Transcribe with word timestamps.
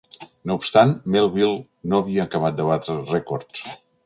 No 0.51 0.55
obstant, 0.59 0.93
Melville 1.15 1.91
no 1.93 2.01
havia 2.01 2.25
acabat 2.27 2.59
de 2.63 2.67
batre 2.71 2.97
rècords. 3.15 3.67